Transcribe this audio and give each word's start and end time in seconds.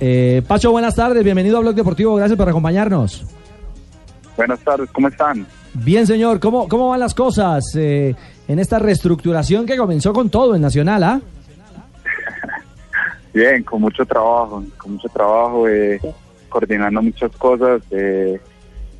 Eh, 0.00 0.42
Pacho, 0.48 0.72
buenas 0.72 0.96
tardes, 0.96 1.22
bienvenido 1.22 1.58
a 1.58 1.60
Blog 1.60 1.74
Deportivo, 1.74 2.14
gracias 2.16 2.38
por 2.38 2.48
acompañarnos. 2.48 3.24
Buenas 4.36 4.58
tardes, 4.60 4.90
¿cómo 4.92 5.08
están? 5.08 5.46
Bien, 5.74 6.06
señor, 6.06 6.40
¿cómo, 6.40 6.66
cómo 6.68 6.88
van 6.88 7.00
las 7.00 7.14
cosas 7.14 7.64
eh, 7.76 8.14
en 8.48 8.58
esta 8.58 8.78
reestructuración 8.78 9.66
que 9.66 9.76
comenzó 9.76 10.12
con 10.12 10.30
todo 10.30 10.54
en 10.54 10.62
Nacional, 10.62 11.02
ah? 11.04 11.20
Bien, 13.34 13.62
con 13.62 13.82
mucho 13.82 14.04
trabajo, 14.06 14.64
con 14.78 14.92
mucho 14.92 15.08
trabajo, 15.08 15.68
eh, 15.68 16.00
coordinando 16.48 17.02
muchas 17.02 17.30
cosas. 17.36 17.82
Eh, 17.90 18.40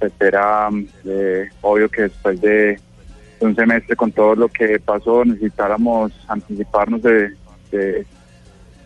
espera, 0.01 0.69
eh, 1.05 1.49
obvio 1.63 1.89
que 1.89 2.03
después 2.03 2.41
de 2.41 2.79
un 3.41 3.57
semestre 3.57 3.97
con 3.97 4.13
todo 4.13 4.35
lo 4.35 4.49
que 4.49 4.79
pasó, 4.79 5.25
necesitáramos 5.25 6.13
anticiparnos 6.29 7.03
de, 7.03 7.33
de, 7.71 8.07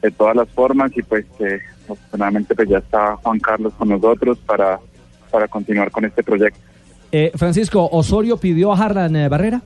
de 0.05 0.11
todas 0.11 0.37
las 0.37 0.49
formas 0.51 0.93
y 0.95 1.03
pues 1.03 1.25
eh, 1.39 1.61
afortunadamente 1.85 2.55
pues 2.55 2.69
ya 2.69 2.77
está 2.77 3.17
Juan 3.17 3.39
Carlos 3.39 3.73
con 3.79 3.89
nosotros 3.89 4.39
para, 4.45 4.79
para 5.31 5.49
continuar 5.49 5.91
con 5.91 6.05
este 6.05 6.23
proyecto. 6.23 6.61
Eh, 7.11 7.33
Francisco, 7.35 7.89
¿Osorio 7.91 8.37
pidió 8.37 8.73
a 8.73 8.77
Harlan 8.77 9.17
eh, 9.17 9.29
Barrera? 9.31 9.63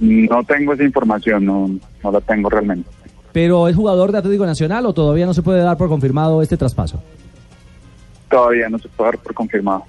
No 0.00 0.42
tengo 0.44 0.74
esa 0.74 0.84
información, 0.84 1.46
no, 1.46 1.70
no 2.02 2.12
la 2.12 2.20
tengo 2.20 2.50
realmente. 2.50 2.90
¿Pero 3.32 3.68
es 3.68 3.76
jugador 3.76 4.12
de 4.12 4.18
Atlético 4.18 4.44
Nacional 4.44 4.84
o 4.84 4.92
todavía 4.92 5.24
no 5.24 5.32
se 5.32 5.40
puede 5.40 5.62
dar 5.62 5.78
por 5.78 5.88
confirmado 5.88 6.42
este 6.42 6.58
traspaso? 6.58 7.02
Todavía 8.28 8.68
no 8.68 8.78
se 8.78 8.88
puede 8.88 9.12
dar 9.12 9.20
por 9.20 9.32
confirmado. 9.32 9.84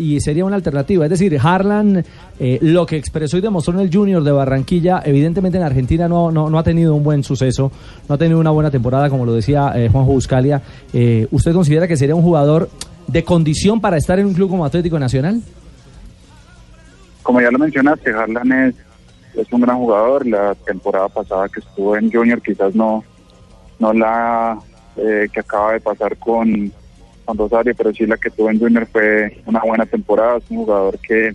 Y 0.00 0.18
sería 0.22 0.46
una 0.46 0.56
alternativa, 0.56 1.04
es 1.04 1.10
decir, 1.10 1.38
Harlan, 1.38 2.02
eh, 2.38 2.58
lo 2.62 2.86
que 2.86 2.96
expresó 2.96 3.36
y 3.36 3.42
demostró 3.42 3.74
en 3.74 3.80
el 3.80 3.94
Junior 3.94 4.24
de 4.24 4.32
Barranquilla, 4.32 5.02
evidentemente 5.04 5.58
en 5.58 5.64
Argentina 5.64 6.08
no, 6.08 6.30
no, 6.30 6.48
no 6.48 6.58
ha 6.58 6.62
tenido 6.62 6.94
un 6.94 7.04
buen 7.04 7.22
suceso, 7.22 7.70
no 8.08 8.14
ha 8.14 8.16
tenido 8.16 8.40
una 8.40 8.50
buena 8.50 8.70
temporada, 8.70 9.10
como 9.10 9.26
lo 9.26 9.34
decía 9.34 9.72
eh, 9.74 9.90
Juanjo 9.92 10.12
Buscalia. 10.12 10.62
Eh, 10.94 11.28
¿Usted 11.30 11.52
considera 11.52 11.86
que 11.86 11.98
sería 11.98 12.14
un 12.14 12.22
jugador 12.22 12.70
de 13.08 13.24
condición 13.24 13.78
para 13.78 13.98
estar 13.98 14.18
en 14.18 14.24
un 14.24 14.32
club 14.32 14.48
como 14.48 14.64
Atlético 14.64 14.98
Nacional? 14.98 15.42
Como 17.22 17.42
ya 17.42 17.50
lo 17.50 17.58
mencionaste, 17.58 18.10
Harlan 18.10 18.52
es, 18.52 18.74
es 19.34 19.52
un 19.52 19.60
gran 19.60 19.76
jugador. 19.76 20.26
La 20.26 20.54
temporada 20.54 21.10
pasada 21.10 21.46
que 21.50 21.60
estuvo 21.60 21.94
en 21.94 22.10
Junior 22.10 22.40
quizás 22.40 22.74
no, 22.74 23.04
no 23.78 23.92
la 23.92 24.58
eh, 24.96 25.28
que 25.30 25.40
acaba 25.40 25.74
de 25.74 25.80
pasar 25.80 26.16
con, 26.16 26.72
con 27.30 27.38
Rosario, 27.38 27.74
pero 27.76 27.92
sí 27.92 28.06
la 28.06 28.16
que 28.16 28.30
tuvo 28.30 28.50
en 28.50 28.58
Junior 28.58 28.86
fue 28.90 29.40
una 29.46 29.60
buena 29.60 29.86
temporada. 29.86 30.38
Es 30.38 30.44
un 30.50 30.58
jugador 30.58 30.98
que 30.98 31.34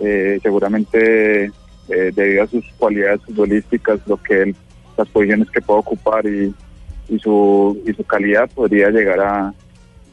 eh, 0.00 0.38
seguramente 0.42 1.46
eh, 1.88 2.10
debido 2.14 2.44
a 2.44 2.46
sus 2.46 2.64
cualidades 2.78 3.20
futbolísticas, 3.22 4.00
lo 4.06 4.16
que 4.18 4.42
él, 4.42 4.56
las 4.96 5.08
posiciones 5.08 5.50
que 5.50 5.62
puede 5.62 5.80
ocupar 5.80 6.26
y, 6.26 6.54
y 7.08 7.18
su 7.18 7.80
y 7.86 7.92
su 7.94 8.04
calidad 8.04 8.50
podría 8.54 8.90
llegar 8.90 9.20
a, 9.20 9.54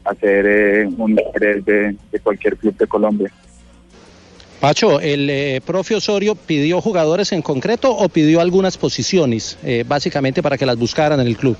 a 0.04 0.14
ser 0.14 0.46
eh, 0.46 0.86
un 0.96 1.10
interés 1.10 1.64
de, 1.64 1.96
de 2.10 2.20
cualquier 2.20 2.56
club 2.56 2.76
de 2.76 2.86
Colombia. 2.86 3.30
Pacho, 4.60 5.00
¿el 5.00 5.28
eh, 5.28 5.60
profe 5.64 5.96
Osorio 5.96 6.36
pidió 6.36 6.80
jugadores 6.80 7.32
en 7.32 7.42
concreto 7.42 7.90
o 7.94 8.08
pidió 8.08 8.40
algunas 8.40 8.78
posiciones, 8.78 9.58
eh, 9.64 9.84
básicamente 9.86 10.42
para 10.42 10.56
que 10.56 10.64
las 10.64 10.78
buscaran 10.78 11.20
en 11.20 11.26
el 11.26 11.36
club? 11.36 11.56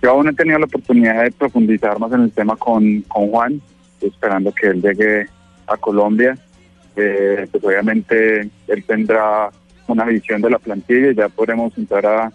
Yo 0.00 0.10
aún 0.10 0.28
he 0.28 0.32
tenido 0.32 0.58
la 0.58 0.66
oportunidad 0.66 1.24
de 1.24 1.32
profundizar 1.32 1.98
más 1.98 2.12
en 2.12 2.22
el 2.22 2.32
tema 2.32 2.56
con, 2.56 3.02
con 3.02 3.28
Juan, 3.30 3.60
esperando 4.00 4.52
que 4.52 4.68
él 4.68 4.80
llegue 4.80 5.26
a 5.66 5.76
Colombia. 5.76 6.38
Eh, 6.96 7.46
pues 7.50 7.62
obviamente 7.64 8.48
él 8.66 8.84
tendrá 8.84 9.50
una 9.86 10.04
visión 10.04 10.40
de 10.42 10.50
la 10.50 10.58
plantilla 10.58 11.10
y 11.10 11.14
ya 11.14 11.28
podremos 11.28 11.76
entrar 11.78 12.06
a, 12.06 12.32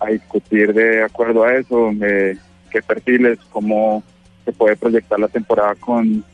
a 0.00 0.06
discutir 0.06 0.72
de 0.72 1.02
acuerdo 1.02 1.44
a 1.44 1.54
eso, 1.54 1.90
eh, 2.02 2.36
qué 2.70 2.82
perfiles, 2.82 3.38
cómo 3.50 4.02
se 4.44 4.52
puede 4.52 4.76
proyectar 4.76 5.18
la 5.18 5.28
temporada 5.28 5.74
con, 5.74 6.24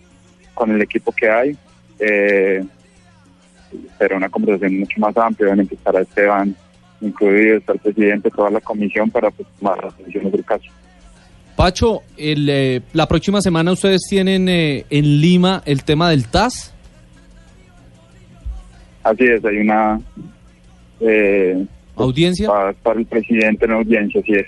con 0.55 0.70
el 0.70 0.83
equipo 0.83 1.12
que 1.12 1.30
hay. 1.30 1.56
Eh, 1.98 2.64
será 3.98 4.17
una 4.17 4.29
conversación 4.29 4.80
mucho 4.80 5.00
más 5.00 5.17
amplia, 5.17 5.46
obviamente 5.46 5.74
estará 5.74 6.00
Esteban 6.00 6.55
incluido, 7.02 7.58
está 7.58 7.73
el 7.73 7.80
presidente, 7.80 8.30
toda 8.30 8.51
la 8.51 8.61
comisión 8.61 9.11
para 9.11 9.30
pues, 9.30 9.48
tomar 9.58 9.85
las 9.85 9.98
decisiones 9.98 10.33
del 10.33 10.45
caso. 10.45 10.64
Pacho, 11.57 12.02
el, 12.17 12.48
eh, 12.48 12.80
la 12.92 13.07
próxima 13.07 13.40
semana 13.42 13.73
ustedes 13.73 14.02
tienen 14.08 14.48
eh, 14.48 14.86
en 14.89 15.20
Lima 15.20 15.62
el 15.67 15.85
tema 15.85 16.11
del 16.11 16.27
TAS. 16.27 16.73
Así 19.02 19.24
es, 19.24 19.45
hay 19.45 19.58
una 19.58 20.01
eh, 21.01 21.67
audiencia 21.96 22.48
para, 22.48 22.73
para, 22.73 23.01
el 23.01 23.07
presidente 23.07 23.64
en 23.64 23.73
audiencia, 23.73 24.20
así 24.20 24.33
es. 24.33 24.46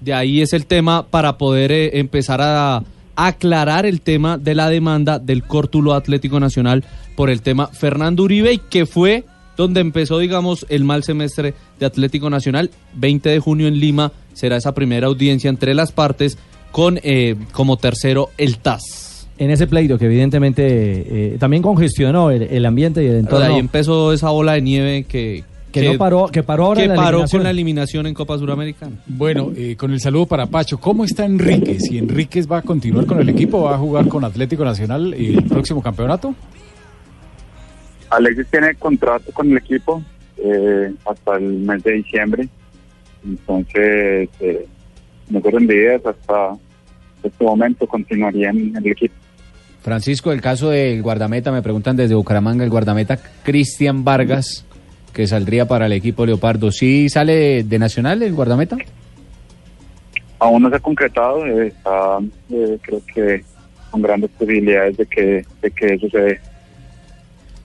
De 0.00 0.12
ahí 0.12 0.40
es 0.40 0.52
el 0.52 0.66
tema 0.66 1.06
para 1.08 1.38
poder 1.38 1.70
eh, 1.72 1.98
empezar 1.98 2.40
a 2.42 2.82
aclarar 3.16 3.86
el 3.86 4.00
tema 4.00 4.38
de 4.38 4.54
la 4.54 4.68
demanda 4.68 5.18
del 5.18 5.44
Córtulo 5.44 5.94
Atlético 5.94 6.40
Nacional 6.40 6.84
por 7.16 7.30
el 7.30 7.42
tema 7.42 7.68
Fernando 7.68 8.24
Uribe 8.24 8.52
y 8.52 8.58
que 8.58 8.86
fue 8.86 9.24
donde 9.56 9.80
empezó, 9.80 10.18
digamos, 10.18 10.66
el 10.68 10.84
mal 10.84 11.04
semestre 11.04 11.54
de 11.78 11.86
Atlético 11.86 12.30
Nacional. 12.30 12.70
20 12.94 13.28
de 13.28 13.38
junio 13.38 13.68
en 13.68 13.78
Lima 13.78 14.12
será 14.32 14.56
esa 14.56 14.74
primera 14.74 15.06
audiencia 15.06 15.48
entre 15.48 15.74
las 15.74 15.92
partes 15.92 16.38
con 16.70 16.98
eh, 17.02 17.36
como 17.52 17.76
tercero 17.76 18.30
el 18.36 18.58
TAS. 18.58 19.28
En 19.38 19.50
ese 19.50 19.66
pleito 19.66 19.98
que 19.98 20.06
evidentemente 20.06 20.64
eh, 20.66 21.36
también 21.38 21.62
congestionó 21.62 22.30
el, 22.30 22.42
el, 22.42 22.66
ambiente 22.66 23.02
y 23.02 23.06
el 23.06 23.16
entorno. 23.16 23.46
Ahí 23.46 23.58
empezó 23.58 24.12
esa 24.12 24.30
bola 24.30 24.54
de 24.54 24.62
nieve 24.62 25.04
que... 25.04 25.44
Que, 25.70 25.80
que 25.80 25.92
no 25.92 25.98
paró, 25.98 26.28
que 26.28 26.44
paró 26.44 26.66
ahora 26.66 26.82
que 26.82 26.86
la 26.86 26.94
paró 26.94 27.24
con 27.28 27.42
la 27.42 27.50
eliminación 27.50 28.06
en 28.06 28.14
Copa 28.14 28.38
Suramericana. 28.38 28.92
Bueno, 29.06 29.50
eh, 29.56 29.74
con 29.74 29.92
el 29.92 30.00
saludo 30.00 30.26
para 30.26 30.46
Pacho, 30.46 30.78
¿cómo 30.78 31.04
está 31.04 31.24
Enríquez? 31.24 31.90
¿Y 31.90 31.98
Enríquez 31.98 32.48
va 32.48 32.58
a 32.58 32.62
continuar 32.62 33.06
con 33.06 33.18
el 33.18 33.28
equipo? 33.28 33.62
¿Va 33.62 33.74
a 33.74 33.78
jugar 33.78 34.06
con 34.06 34.24
Atlético 34.24 34.64
Nacional 34.64 35.12
el 35.14 35.42
próximo 35.42 35.82
campeonato? 35.82 36.32
Alexis 38.16 38.46
tiene 38.50 38.74
contrato 38.74 39.32
con 39.32 39.50
el 39.50 39.58
equipo 39.58 40.02
eh, 40.36 40.92
hasta 41.04 41.36
el 41.36 41.60
mes 41.60 41.82
de 41.82 41.92
diciembre. 41.92 42.48
Entonces, 43.24 44.28
eh, 44.40 44.66
no 45.30 45.40
fueron 45.40 45.64
ideas 45.64 46.04
hasta 46.04 46.56
este 47.22 47.44
momento 47.44 47.86
continuaría 47.86 48.50
en 48.50 48.76
el 48.76 48.86
equipo. 48.86 49.14
Francisco, 49.82 50.32
el 50.32 50.40
caso 50.40 50.70
del 50.70 51.02
guardameta, 51.02 51.52
me 51.52 51.62
preguntan 51.62 51.96
desde 51.96 52.14
Bucaramanga, 52.14 52.64
el 52.64 52.70
guardameta 52.70 53.18
Cristian 53.42 54.04
Vargas, 54.04 54.64
que 55.12 55.26
saldría 55.26 55.66
para 55.68 55.86
el 55.86 55.92
equipo 55.92 56.24
Leopardo. 56.24 56.70
¿Sí 56.72 57.08
sale 57.08 57.34
de, 57.34 57.64
de 57.64 57.78
Nacional 57.78 58.22
el 58.22 58.34
guardameta? 58.34 58.76
Aún 60.38 60.62
no 60.62 60.70
se 60.70 60.76
ha 60.76 60.80
concretado, 60.80 61.46
eh, 61.46 61.68
está, 61.68 62.18
eh, 62.50 62.78
creo 62.82 63.02
que 63.14 63.44
con 63.90 64.02
grandes 64.02 64.30
posibilidades 64.30 64.96
de 64.96 65.06
que, 65.06 65.44
de 65.62 65.70
que 65.70 65.94
eso 65.94 66.08
se 66.08 66.18
dé. 66.18 66.40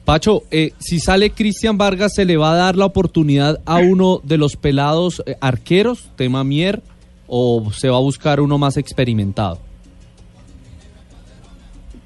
Pacho, 0.09 0.41
eh, 0.49 0.71
si 0.79 0.99
sale 0.99 1.29
Cristian 1.29 1.77
Vargas, 1.77 2.13
¿se 2.15 2.25
le 2.25 2.35
va 2.35 2.53
a 2.53 2.55
dar 2.55 2.75
la 2.75 2.85
oportunidad 2.85 3.61
a 3.67 3.77
uno 3.77 4.19
de 4.23 4.39
los 4.39 4.55
pelados 4.55 5.21
eh, 5.27 5.35
arqueros, 5.39 6.09
tema 6.15 6.43
Mier, 6.43 6.81
o 7.27 7.71
se 7.71 7.89
va 7.89 7.97
a 7.97 7.99
buscar 7.99 8.39
uno 8.39 8.57
más 8.57 8.77
experimentado? 8.77 9.59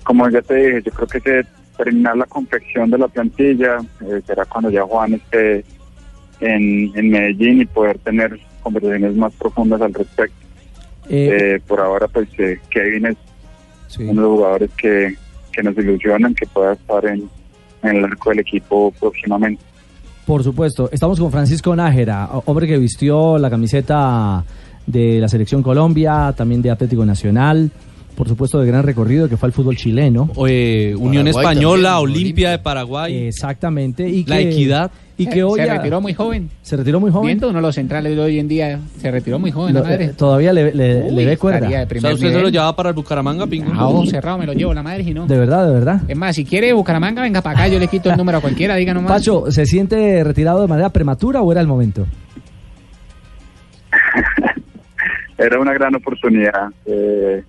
Como 0.03 0.29
ya 0.29 0.41
te 0.41 0.53
dije, 0.53 0.81
yo 0.85 0.91
creo 0.91 1.07
que 1.07 1.19
se 1.21 1.47
terminar 1.77 2.17
la 2.17 2.25
confección 2.25 2.91
de 2.91 2.97
la 2.97 3.07
plantilla 3.07 3.77
eh, 4.01 4.21
será 4.27 4.43
cuando 4.43 4.69
ya 4.69 4.83
Juan 4.83 5.13
esté 5.13 5.63
en, 6.41 6.91
en, 6.97 7.09
Medellín 7.09 7.61
y 7.61 7.65
poder 7.65 7.99
tener 7.99 8.37
conversaciones 8.61 9.15
más 9.15 9.31
profundas 9.35 9.79
al 9.79 9.93
respecto. 9.93 10.35
por 11.67 11.79
ahora, 11.79 12.09
pues 12.09 12.27
Kevin 12.69 13.05
es 13.05 13.17
sí. 13.87 14.03
uno 14.03 14.23
de 14.23 14.27
los 14.27 14.37
jugadores 14.37 14.71
que, 14.75 15.15
que 15.53 15.63
nos 15.63 15.77
ilusionan 15.77 16.35
que 16.35 16.45
pueda 16.47 16.73
estar 16.73 17.05
en 17.05 17.29
en 17.83 17.97
el 17.97 18.05
arco 18.05 18.29
del 18.29 18.39
equipo 18.39 18.91
próximamente. 18.99 19.61
Por 20.25 20.43
supuesto, 20.43 20.89
estamos 20.91 21.19
con 21.19 21.31
Francisco 21.31 21.75
Nájera, 21.75 22.29
hombre 22.45 22.65
que 22.65 22.77
vistió 22.77 23.37
la 23.37 23.49
camiseta 23.49 24.43
de 24.85 25.19
la 25.19 25.27
selección 25.27 25.61
Colombia, 25.61 26.33
también 26.35 26.61
de 26.61 26.71
Atlético 26.71 27.05
Nacional, 27.05 27.71
por 28.15 28.27
supuesto 28.27 28.59
de 28.59 28.67
gran 28.67 28.83
recorrido 28.83 29.27
que 29.27 29.37
fue 29.37 29.47
el 29.47 29.53
fútbol 29.53 29.75
chileno. 29.75 30.29
Eh, 30.47 30.95
Unión 30.97 31.25
Paraguay 31.25 31.43
Española, 31.43 31.89
también, 31.93 32.17
Olimpia 32.17 32.51
de 32.51 32.59
Paraguay. 32.59 33.27
Exactamente. 33.27 34.07
Y 34.07 34.25
la 34.25 34.37
que, 34.37 34.49
equidad. 34.49 34.91
Y 35.17 35.27
que 35.27 35.43
hoy 35.43 35.59
se 35.59 35.65
retiró 35.67 36.01
muy 36.01 36.13
joven. 36.13 36.49
Se 36.61 36.75
retiró 36.75 36.99
muy 36.99 37.11
joven. 37.11 37.27
Viendo 37.27 37.49
uno 37.49 37.59
de 37.59 37.61
los 37.61 37.75
centrales 37.75 38.15
de 38.15 38.21
hoy 38.21 38.39
en 38.39 38.47
día, 38.47 38.79
se 38.97 39.11
retiró 39.11 39.37
muy 39.37 39.51
joven. 39.51 39.73
Lo, 39.75 39.81
la 39.81 39.89
madre. 39.89 40.05
Eh, 40.05 40.13
todavía 40.17 40.51
le, 40.53 40.73
le, 40.73 41.03
Uy, 41.03 41.11
le 41.15 41.25
ve 41.25 41.37
cuerda. 41.37 41.67
O 41.67 41.69
sea, 41.69 42.13
usted 42.13 42.33
se 42.33 42.41
lo 42.41 42.49
llevaba 42.49 42.75
para 42.75 42.89
el 42.89 42.95
Bucaramanga, 42.95 43.45
Pingo. 43.45 43.71
Ah, 43.75 43.87
oh, 43.87 44.05
cerrado 44.05 44.37
me 44.37 44.45
lo 44.45 44.53
llevo, 44.53 44.73
la 44.73 44.81
madre, 44.81 45.03
si 45.03 45.13
no. 45.13 45.27
De 45.27 45.37
verdad, 45.37 45.67
de 45.67 45.73
verdad. 45.73 46.01
Es 46.07 46.17
más, 46.17 46.35
si 46.35 46.45
quiere 46.45 46.73
Bucaramanga, 46.73 47.21
venga 47.21 47.41
para 47.41 47.59
acá, 47.59 47.67
yo 47.67 47.79
le 47.79 47.87
quito 47.87 48.09
el 48.09 48.17
número 48.17 48.39
a 48.39 48.41
cualquiera, 48.41 48.75
diga 48.75 48.93
nomás. 48.93 49.11
Pacho, 49.11 49.51
¿se 49.51 49.65
siente 49.65 50.23
retirado 50.23 50.61
de 50.61 50.67
manera 50.67 50.89
prematura 50.89 51.41
o 51.41 51.51
era 51.51 51.61
el 51.61 51.67
momento? 51.67 52.07
era 55.37 55.59
una 55.59 55.73
gran 55.73 55.95
oportunidad. 55.95 56.69
Eh, 56.85 57.43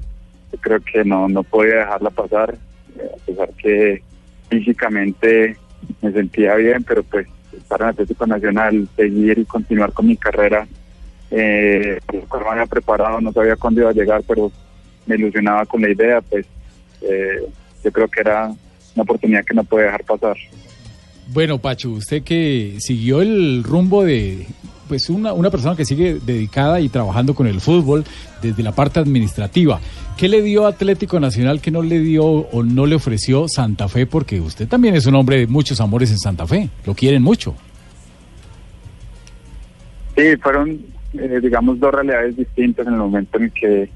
creo 0.61 0.81
que 0.81 1.05
no, 1.05 1.29
no 1.29 1.43
podía 1.43 1.77
dejarla 1.77 2.11
pasar, 2.11 2.57
eh, 2.99 3.11
a 3.13 3.27
pesar 3.27 3.51
que 3.55 4.03
físicamente 4.49 5.57
me 6.03 6.13
sentía 6.13 6.55
bien, 6.57 6.83
pero 6.85 7.03
pues 7.03 7.27
estar 7.57 7.81
en 7.81 7.89
Atlético 7.89 8.27
Nacional, 8.27 8.89
seguir 8.97 9.39
y 9.39 9.45
continuar 9.45 9.93
con 9.93 10.07
mi 10.07 10.17
carrera. 10.17 10.67
Eh, 11.31 12.01
me 12.13 12.49
había 12.51 12.67
preparado, 12.67 13.21
no 13.21 13.33
sabía 13.33 13.57
cuándo 13.57 13.81
iba 13.81 13.91
a 13.91 13.95
llegar, 13.95 14.23
pero 14.27 14.53
me 15.07 15.17
ilusionaba 15.17 15.67
con 15.67 15.83
la 15.83 15.91
idea, 15.91 16.21
pues 16.21 16.47
eh, 17.03 17.43
yo 17.83 17.93
creo 17.93 18.09
que 18.09 18.21
era 18.21 18.47
una 18.47 19.03
oportunidad 19.03 19.45
que 19.45 19.55
no 19.55 19.65
puede 19.65 19.87
dejar 19.87 20.05
pasar. 20.05 20.37
Bueno, 21.29 21.59
Pacho, 21.59 21.91
usted 21.91 22.23
que 22.23 22.77
siguió 22.79 23.23
el 23.23 23.65
rumbo 23.65 24.05
de 24.05 24.47
pues 24.89 25.11
una, 25.11 25.33
una 25.33 25.51
persona 25.51 25.77
que 25.77 25.85
sigue 25.85 26.19
dedicada 26.25 26.81
y 26.81 26.89
trabajando 26.89 27.35
con 27.35 27.47
el 27.47 27.61
fútbol 27.61 28.05
desde 28.43 28.63
la 28.63 28.73
parte 28.73 29.01
administrativa. 29.01 29.81
¿Qué 30.17 30.29
le 30.29 30.43
dio 30.43 30.67
Atlético 30.67 31.19
Nacional 31.19 31.61
que 31.61 31.71
no 31.71 31.83
le 31.83 31.99
dio 31.99 32.25
o 32.25 32.63
no 32.63 32.87
le 32.87 32.95
ofreció 32.95 33.47
Santa 33.49 33.89
Fe? 33.89 34.07
Porque 34.07 34.41
usted 34.41 34.69
también 34.69 34.95
es 34.95 35.07
un 35.07 35.15
hombre 35.17 35.39
de 35.39 35.47
muchos 35.47 35.81
amores 35.81 36.11
en 36.11 36.19
Santa 36.19 36.47
Fe. 36.47 36.69
Lo 36.87 36.95
quieren 36.95 37.23
mucho. 37.23 37.55
Sí, 40.17 40.37
fueron, 40.37 40.79
eh, 41.15 41.41
digamos, 41.43 41.81
dos 41.81 41.93
realidades 41.93 42.37
distintas 42.37 42.87
en 42.87 42.93
el 42.93 42.99
momento 43.01 43.39
en 43.39 43.51
que 43.51 43.89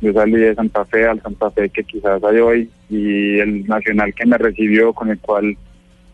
yo 0.00 0.12
salí 0.12 0.36
de 0.36 0.54
Santa 0.54 0.84
Fe 0.84 1.06
al 1.06 1.20
Santa 1.20 1.50
Fe 1.50 1.68
que 1.68 1.84
quizás 1.84 2.22
hay 2.22 2.38
hoy 2.38 2.70
y 2.88 3.38
el 3.38 3.66
Nacional 3.66 4.14
que 4.14 4.24
me 4.24 4.38
recibió, 4.38 4.92
con 4.92 5.10
el 5.10 5.18
cual 5.18 5.56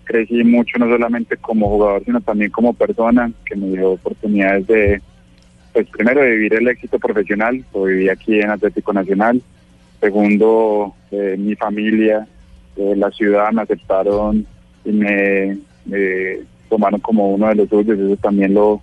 crecí 0.04 0.44
mucho, 0.44 0.78
no 0.78 0.88
solamente 0.88 1.36
como 1.36 1.68
jugador, 1.68 2.04
sino 2.04 2.20
también 2.20 2.50
como 2.50 2.74
persona, 2.74 3.30
que 3.44 3.56
me 3.56 3.68
dio 3.68 3.92
oportunidades 3.92 4.66
de, 4.66 5.02
pues 5.72 5.88
primero, 5.88 6.20
de 6.20 6.30
vivir 6.30 6.54
el 6.54 6.68
éxito 6.68 6.98
profesional, 6.98 7.64
lo 7.74 7.84
viví 7.84 8.08
aquí 8.08 8.40
en 8.40 8.50
Atlético 8.50 8.92
Nacional. 8.92 9.42
Segundo, 10.00 10.94
eh, 11.10 11.36
mi 11.38 11.54
familia, 11.56 12.26
eh, 12.76 12.94
la 12.96 13.10
ciudad 13.10 13.52
me 13.52 13.62
aceptaron 13.62 14.46
y 14.84 14.92
me, 14.92 15.58
me 15.86 16.38
tomaron 16.68 17.00
como 17.00 17.34
uno 17.34 17.48
de 17.48 17.54
los 17.54 17.68
suyos, 17.68 17.98
eso 17.98 18.16
también 18.16 18.54
lo, 18.54 18.82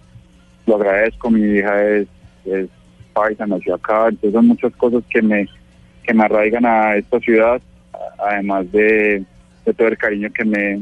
lo 0.65 0.75
agradezco. 0.75 1.29
Mi 1.29 1.57
hija 1.57 1.87
es, 1.87 2.07
es 2.45 2.67
paisa, 3.13 3.45
nació 3.45 3.75
acá, 3.75 4.07
entonces 4.07 4.33
son 4.33 4.47
muchas 4.47 4.73
cosas 4.75 5.03
que 5.09 5.21
me, 5.21 5.47
que 6.03 6.13
me 6.13 6.23
arraigan 6.23 6.65
a 6.65 6.95
esta 6.95 7.19
ciudad, 7.19 7.61
además 8.17 8.71
de, 8.71 9.23
de 9.65 9.73
todo 9.73 9.89
el 9.89 9.97
cariño 9.97 10.29
que 10.33 10.45
me, 10.45 10.81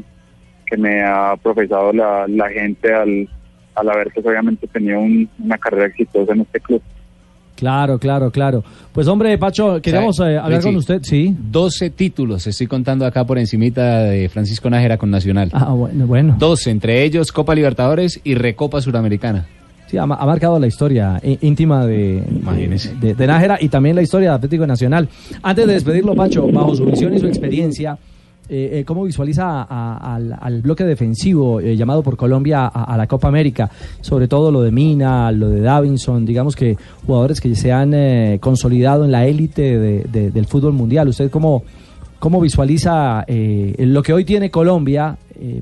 que 0.70 0.76
me 0.76 1.02
ha 1.02 1.34
profesado 1.42 1.92
la, 1.92 2.26
la 2.28 2.48
gente 2.48 2.94
al, 2.94 3.28
al 3.74 3.90
haber 3.90 4.10
pues 4.14 4.24
obviamente 4.24 4.66
tenido 4.68 5.00
un- 5.00 5.28
una 5.42 5.58
carrera 5.58 5.86
exitosa 5.86 6.32
en 6.32 6.40
este 6.42 6.60
club. 6.60 6.80
Claro, 7.56 7.98
claro, 7.98 8.30
claro. 8.30 8.64
Pues 8.92 9.06
hombre, 9.06 9.36
Pacho, 9.36 9.82
queríamos 9.82 10.18
eh, 10.20 10.38
hablar 10.38 10.60
Richie, 10.60 10.62
con 10.70 10.76
usted, 10.76 11.00
sí. 11.02 11.36
12 11.38 11.90
títulos, 11.90 12.46
estoy 12.46 12.66
contando 12.66 13.04
acá 13.04 13.24
por 13.26 13.38
encimita 13.38 14.04
de 14.04 14.30
Francisco 14.30 14.70
Nájera 14.70 14.96
con 14.96 15.10
Nacional. 15.10 15.50
Ah, 15.52 15.72
bueno, 15.72 16.06
bueno. 16.06 16.36
12, 16.38 16.70
entre 16.70 17.02
ellos 17.04 17.32
Copa 17.32 17.54
Libertadores 17.54 18.18
y 18.24 18.34
Recopa 18.34 18.80
Suramericana. 18.80 19.46
Sí, 19.88 19.98
ha, 19.98 20.06
ma- 20.06 20.14
ha 20.14 20.24
marcado 20.24 20.58
la 20.58 20.68
historia 20.68 21.20
í- 21.22 21.36
íntima 21.42 21.84
de, 21.84 22.22
Imagínese. 22.30 22.94
de, 22.94 23.12
de 23.14 23.26
Nájera 23.26 23.58
y 23.60 23.68
también 23.68 23.94
la 23.96 24.02
historia 24.02 24.30
de 24.30 24.36
Atlético 24.36 24.66
Nacional. 24.66 25.08
Antes 25.42 25.66
de 25.66 25.74
despedirlo, 25.74 26.14
Pacho, 26.14 26.46
bajo 26.50 26.74
su 26.74 26.86
visión 26.86 27.12
y 27.12 27.18
su 27.18 27.26
experiencia, 27.26 27.98
eh, 28.50 28.80
eh, 28.80 28.84
¿cómo 28.84 29.04
visualiza 29.04 29.62
a- 29.62 30.14
al, 30.16 30.36
al 30.38 30.60
bloque 30.60 30.84
defensivo 30.84 31.60
eh, 31.60 31.76
llamado 31.76 32.02
por 32.02 32.16
Colombia 32.16 32.66
a, 32.66 32.96
la 32.96 33.06
Copa 33.06 33.28
América? 33.28 33.70
Sobre 34.00 34.26
todo 34.26 34.50
lo 34.50 34.60
de 34.62 34.72
Mina, 34.72 35.30
lo 35.32 35.48
de 35.48 35.60
Davinson, 35.60 36.26
digamos 36.26 36.56
que 36.56 36.76
jugadores 37.06 37.40
que 37.40 37.54
se 37.54 37.70
han 37.72 37.94
eh, 37.94 38.38
consolidado 38.40 39.04
en 39.04 39.12
la 39.12 39.24
élite 39.26 39.78
de- 39.78 40.04
de- 40.04 40.30
del 40.32 40.46
fútbol 40.46 40.72
mundial. 40.72 41.08
¿Usted 41.08 41.30
cómo, 41.30 41.62
cómo 42.18 42.40
visualiza 42.40 43.24
eh, 43.28 43.74
lo 43.78 44.02
que 44.02 44.12
hoy 44.12 44.24
tiene 44.24 44.50
Colombia 44.50 45.16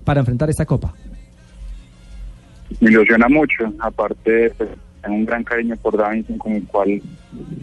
para 0.04 0.20
enfrentar 0.20 0.48
esta 0.50 0.64
Copa? 0.64 0.92
me 2.80 2.90
ilusiona 2.90 3.28
mucho. 3.28 3.72
Aparte, 3.80 4.52
pues, 4.56 4.70
tengo 5.02 5.16
un 5.16 5.24
gran 5.24 5.44
cariño 5.44 5.76
por 5.80 5.96
Davinson, 5.96 6.38
con 6.38 6.52
el 6.52 6.64
cual 6.64 7.00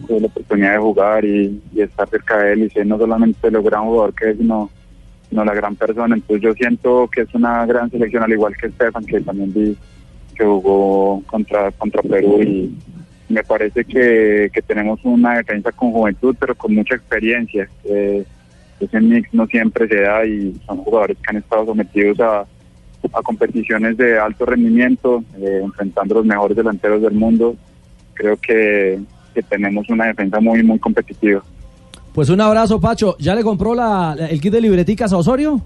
tuve 0.06 0.20
la 0.20 0.26
oportunidad 0.26 0.72
de 0.72 0.78
jugar 0.78 1.24
y, 1.24 1.60
estar 1.76 2.08
cerca 2.08 2.38
de 2.38 2.52
él. 2.54 2.62
Y 2.64 2.70
sé 2.70 2.84
no 2.84 2.98
solamente 2.98 3.50
lo 3.50 3.62
gran 3.62 3.84
jugador 3.84 4.14
que 4.14 4.30
es, 4.30 4.38
sino, 4.38 4.70
sino 5.28 5.44
la 5.44 5.54
gran 5.54 5.76
persona. 5.76 6.14
Entonces, 6.14 6.42
yo 6.42 6.54
siento 6.54 7.08
que 7.12 7.22
es 7.22 7.34
una 7.34 7.64
gran 7.66 7.90
selección, 7.90 8.22
al 8.22 8.32
igual 8.32 8.56
que 8.56 8.68
Estefan, 8.68 9.04
que 9.04 9.20
también 9.20 9.52
vi 9.52 9.76
que 10.34 10.44
jugó 10.44 11.22
contra, 11.26 11.70
contra 11.72 12.02
Perú. 12.02 12.42
Y 12.42 12.74
me 13.28 13.42
parece 13.42 13.84
que, 13.84 14.50
que 14.52 14.62
tenemos 14.62 15.00
una 15.04 15.38
defensa 15.38 15.72
con 15.72 15.92
juventud, 15.92 16.36
pero 16.38 16.54
con 16.54 16.74
mucha 16.74 16.94
experiencia. 16.94 17.68
Eh, 17.84 18.24
ese 18.78 19.00
mix 19.00 19.32
no 19.32 19.46
siempre 19.46 19.88
se 19.88 20.02
da 20.02 20.26
y 20.26 20.54
son 20.66 20.78
jugadores 20.78 21.16
que 21.16 21.30
han 21.30 21.38
estado 21.38 21.64
sometidos 21.66 22.20
a 22.20 22.46
a 23.12 23.22
competiciones 23.22 23.96
de 23.96 24.18
alto 24.18 24.46
rendimiento, 24.46 25.24
eh, 25.38 25.60
enfrentando 25.62 26.16
los 26.16 26.26
mejores 26.26 26.56
delanteros 26.56 27.02
del 27.02 27.14
mundo. 27.14 27.56
Creo 28.14 28.36
que, 28.36 28.98
que 29.34 29.42
tenemos 29.42 29.88
una 29.88 30.06
defensa 30.06 30.40
muy, 30.40 30.62
muy 30.62 30.78
competitiva. 30.78 31.42
Pues 32.16 32.30
un 32.30 32.40
abrazo, 32.40 32.80
Pacho. 32.80 33.14
¿Ya 33.18 33.34
le 33.34 33.42
compró 33.42 33.74
la, 33.74 34.16
el 34.18 34.40
kit 34.40 34.50
de 34.50 34.62
libreticas 34.62 35.12
a 35.12 35.18
Osorio? 35.18 35.60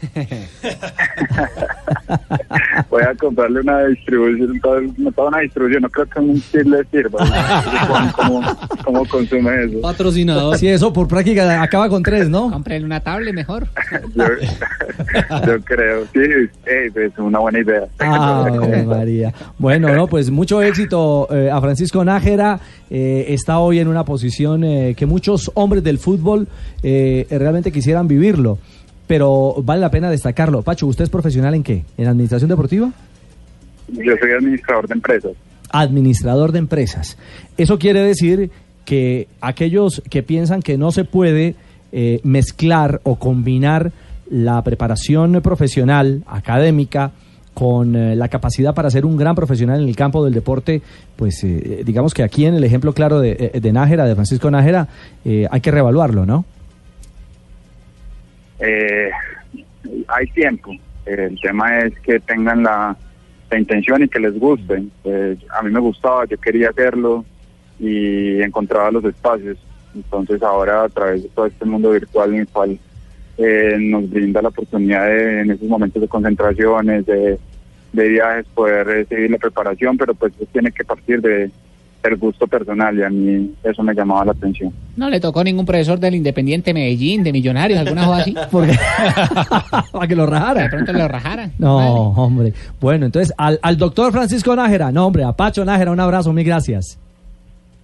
Voy 2.90 3.02
a 3.02 3.14
comprarle 3.14 3.60
una 3.60 3.84
distribución, 3.86 4.60
no 4.96 5.12
toda 5.12 5.28
una 5.28 5.38
distribución, 5.40 5.82
no 5.82 5.90
creo 5.90 6.06
que 6.06 6.20
un 6.20 6.40
kit 6.40 6.64
le 6.64 6.84
sirva. 6.84 7.18
¿Cómo, 8.16 8.40
cómo 8.84 9.04
consume 9.06 9.64
eso? 9.64 9.80
Patrocinador. 9.80 10.56
Sí, 10.56 10.68
eso 10.68 10.92
por 10.92 11.08
práctica 11.08 11.60
acaba 11.62 11.88
con 11.88 12.02
tres, 12.02 12.28
¿no? 12.28 12.50
Cómprele 12.50 12.84
una 12.84 13.00
tablet 13.00 13.34
mejor. 13.34 13.66
Yo, 14.14 14.24
yo 15.46 15.60
creo, 15.64 16.04
sí, 16.12 16.20
eh, 16.66 16.90
es 16.94 17.18
una 17.18 17.38
buena 17.40 17.60
idea. 17.60 17.82
Ave 17.98 18.82
María. 18.84 19.32
Bueno, 19.58 19.94
no, 19.94 20.06
pues 20.06 20.30
mucho 20.30 20.62
éxito 20.62 21.28
eh, 21.30 21.50
a 21.50 21.60
Francisco 21.60 22.04
Nájera. 22.04 22.60
eh, 22.90 23.26
está 23.28 23.58
hoy 23.58 23.78
en 23.80 23.88
una 23.88 24.04
posición 24.04 24.64
eh, 24.64 24.94
que 24.96 25.06
muchos 25.06 25.50
hombres 25.54 25.82
del 25.84 25.98
fútbol 25.98 26.48
eh, 26.82 27.26
realmente 27.30 27.70
quisieran 27.72 28.08
vivirlo. 28.08 28.58
Pero 29.08 29.56
vale 29.64 29.80
la 29.80 29.90
pena 29.90 30.08
destacarlo. 30.10 30.62
Pacho, 30.62 30.86
¿usted 30.86 31.02
es 31.02 31.10
profesional 31.10 31.54
en 31.54 31.64
qué? 31.64 31.84
¿En 31.96 32.06
administración 32.06 32.48
deportiva? 32.48 32.92
Yo 33.88 34.12
soy 34.20 34.30
administrador 34.38 34.86
de 34.86 34.94
empresas. 34.94 35.32
administrador 35.70 36.52
de 36.52 36.58
empresas. 36.60 37.18
Eso 37.56 37.78
quiere 37.78 38.00
decir 38.02 38.50
que 38.84 39.26
aquellos 39.40 40.02
que 40.08 40.22
piensan 40.22 40.62
que 40.62 40.78
no 40.78 40.92
se 40.92 41.04
puede 41.04 41.56
eh, 41.90 42.20
mezclar 42.22 43.00
o 43.02 43.18
combinar 43.18 43.92
la 44.30 44.62
preparación 44.62 45.40
profesional, 45.42 46.22
académica, 46.26 47.12
con 47.54 47.96
eh, 47.96 48.14
la 48.14 48.28
capacidad 48.28 48.72
para 48.72 48.88
ser 48.88 49.04
un 49.04 49.16
gran 49.16 49.34
profesional 49.34 49.82
en 49.82 49.88
el 49.88 49.96
campo 49.96 50.24
del 50.24 50.32
deporte, 50.32 50.80
pues 51.16 51.42
eh, 51.42 51.82
digamos 51.84 52.14
que 52.14 52.22
aquí 52.22 52.46
en 52.46 52.54
el 52.54 52.62
ejemplo 52.62 52.92
claro 52.92 53.18
de, 53.20 53.50
eh, 53.52 53.60
de 53.60 53.72
Nájera, 53.72 54.06
de 54.06 54.14
Francisco 54.14 54.50
Nájera, 54.50 54.86
eh, 55.24 55.46
hay 55.50 55.60
que 55.60 55.70
reevaluarlo, 55.70 56.24
¿no? 56.24 56.44
Eh, 58.60 59.10
hay 60.08 60.26
tiempo. 60.28 60.72
El 61.06 61.40
tema 61.40 61.78
es 61.78 61.98
que 62.00 62.20
tengan 62.20 62.62
la, 62.62 62.96
intención 63.56 64.02
y 64.02 64.08
que 64.08 64.20
les 64.20 64.38
guste. 64.38 64.84
Eh, 65.04 65.36
a 65.58 65.62
mí 65.62 65.70
me 65.70 65.80
gustaba, 65.80 66.26
yo 66.26 66.36
quería 66.38 66.68
hacerlo 66.68 67.24
y 67.78 68.42
encontraba 68.42 68.90
los 68.90 69.04
espacios. 69.04 69.56
Entonces 69.94 70.42
ahora 70.42 70.84
a 70.84 70.88
través 70.90 71.22
de 71.22 71.28
todo 71.30 71.46
este 71.46 71.64
mundo 71.64 71.90
virtual 71.92 72.34
en 72.34 72.40
el 72.40 72.48
cual 72.48 72.78
eh, 73.38 73.76
nos 73.80 74.10
brinda 74.10 74.42
la 74.42 74.48
oportunidad 74.48 75.06
de, 75.06 75.40
en 75.40 75.50
esos 75.52 75.66
momentos 75.66 76.02
de 76.02 76.08
concentraciones, 76.08 77.06
de, 77.06 77.38
de 77.94 78.08
viajes, 78.08 78.46
poder 78.54 79.06
seguir 79.08 79.30
la 79.30 79.38
preparación, 79.38 79.96
pero 79.96 80.12
pues 80.12 80.32
tiene 80.52 80.70
que 80.70 80.84
partir 80.84 81.22
de 81.22 81.50
del 82.02 82.16
gusto 82.16 82.46
personal 82.46 82.96
y 82.96 83.02
a 83.02 83.10
mí 83.10 83.50
eso 83.62 83.82
me 83.82 83.92
llamaba 83.94 84.24
la 84.26 84.32
atención. 84.32 84.72
No 84.96 85.10
le 85.10 85.18
tocó 85.20 85.42
ningún 85.42 85.66
profesor 85.66 85.98
del 85.98 86.14
Independiente 86.14 86.72
Medellín, 86.72 87.22
de 87.24 87.32
Millonarios, 87.32 87.78
alguna 87.80 88.06
cosa 88.06 88.20
así. 88.22 88.34
Porque 88.50 88.72
para 89.92 90.06
que 90.06 90.14
lo 90.16 90.24
De 90.24 90.30
rajara. 90.30 90.68
pronto 90.70 90.92
lo 90.92 91.08
rajaran. 91.08 91.52
No, 91.58 91.76
Vale. 91.76 92.20
hombre. 92.20 92.52
Bueno, 92.80 93.06
entonces 93.06 93.34
al, 93.36 93.58
al 93.62 93.76
doctor 93.76 94.12
Francisco 94.12 94.54
Nájera, 94.54 94.92
no, 94.92 95.06
hombre, 95.06 95.24
a 95.24 95.32
Pacho 95.32 95.64
Nájera, 95.64 95.90
un 95.90 96.00
abrazo, 96.00 96.32
mil 96.32 96.44
gracias. 96.44 96.98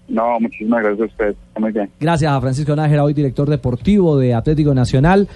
No, 0.06 0.38
muchísimas 0.38 0.83
gracias 0.85 1.11
a. 1.18 1.30
Está 1.30 1.61
muy 1.61 1.73
bien. 1.73 1.88
Gracias 1.99 2.30
a 2.30 2.40
Francisco 2.40 2.76
Nájera, 2.76 3.04
hoy 3.04 3.14
director 3.14 3.49
deportivo 3.49 4.18
de 4.18 4.35
Atlético 4.35 4.75
Nacional. 4.75 5.26